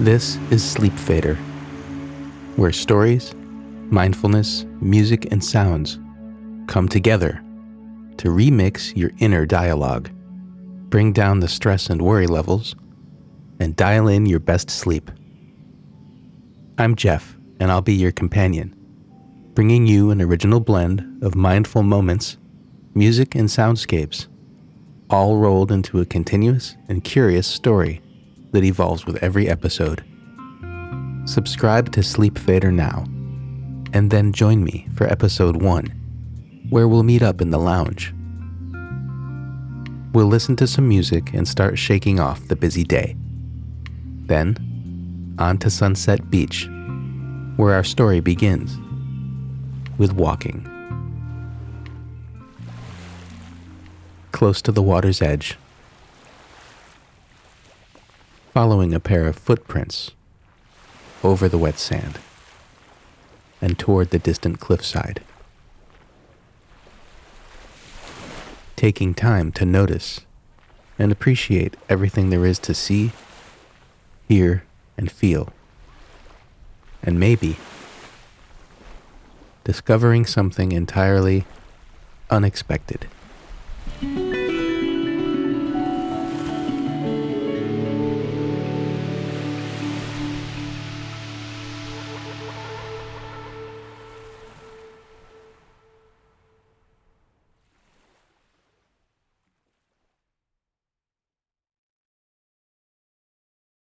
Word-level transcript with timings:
This 0.00 0.38
is 0.50 0.62
SleepFader, 0.62 1.36
where 2.56 2.72
stories, 2.72 3.34
mindfulness, 3.90 4.64
music, 4.80 5.30
and 5.30 5.44
sounds 5.44 5.98
come 6.68 6.88
together 6.88 7.42
to 8.16 8.28
remix 8.28 8.96
your 8.96 9.10
inner 9.18 9.44
dialogue, 9.44 10.10
bring 10.88 11.12
down 11.12 11.40
the 11.40 11.48
stress 11.48 11.90
and 11.90 12.00
worry 12.00 12.26
levels, 12.26 12.74
and 13.58 13.76
dial 13.76 14.08
in 14.08 14.24
your 14.24 14.40
best 14.40 14.70
sleep. 14.70 15.10
I'm 16.78 16.94
Jeff, 16.96 17.36
and 17.60 17.70
I'll 17.70 17.82
be 17.82 17.92
your 17.92 18.12
companion, 18.12 18.74
bringing 19.52 19.86
you 19.86 20.10
an 20.10 20.22
original 20.22 20.60
blend 20.60 21.22
of 21.22 21.34
mindful 21.34 21.82
moments, 21.82 22.38
music, 22.94 23.34
and 23.34 23.50
soundscapes, 23.50 24.28
all 25.10 25.36
rolled 25.36 25.72
into 25.72 26.00
a 26.00 26.06
continuous 26.06 26.76
and 26.88 27.02
curious 27.02 27.46
story 27.46 28.00
that 28.52 28.62
evolves 28.62 29.06
with 29.06 29.16
every 29.22 29.48
episode. 29.48 30.04
Subscribe 31.24 31.90
to 31.92 32.00
SleepFader 32.00 32.72
now, 32.72 33.04
and 33.92 34.10
then 34.10 34.32
join 34.32 34.62
me 34.62 34.88
for 34.94 35.06
episode 35.08 35.60
1, 35.60 35.86
where 36.70 36.86
we'll 36.86 37.02
meet 37.02 37.22
up 37.22 37.40
in 37.40 37.50
the 37.50 37.58
lounge. 37.58 38.14
We'll 40.12 40.26
listen 40.26 40.56
to 40.56 40.66
some 40.66 40.88
music 40.88 41.32
and 41.34 41.46
start 41.46 41.78
shaking 41.78 42.20
off 42.20 42.48
the 42.48 42.56
busy 42.56 42.84
day. 42.84 43.16
Then, 44.26 45.34
on 45.38 45.58
to 45.58 45.70
Sunset 45.70 46.30
Beach, 46.30 46.68
where 47.56 47.74
our 47.74 47.84
story 47.84 48.20
begins 48.20 48.78
with 49.98 50.12
walking. 50.12 50.66
Close 54.32 54.62
to 54.62 54.72
the 54.72 54.82
water's 54.82 55.20
edge, 55.20 55.58
following 58.54 58.94
a 58.94 59.00
pair 59.00 59.26
of 59.26 59.36
footprints 59.36 60.12
over 61.22 61.48
the 61.48 61.58
wet 61.58 61.78
sand 61.78 62.18
and 63.60 63.78
toward 63.78 64.10
the 64.10 64.18
distant 64.18 64.58
cliffside. 64.60 65.20
Taking 68.76 69.12
time 69.14 69.52
to 69.52 69.66
notice 69.66 70.20
and 70.98 71.12
appreciate 71.12 71.76
everything 71.88 72.30
there 72.30 72.46
is 72.46 72.58
to 72.60 72.72
see, 72.74 73.12
hear, 74.28 74.64
and 74.96 75.10
feel. 75.10 75.52
And 77.02 77.20
maybe 77.20 77.56
discovering 79.64 80.24
something 80.24 80.72
entirely 80.72 81.44
unexpected. 82.30 83.06
Bye. 84.00 84.39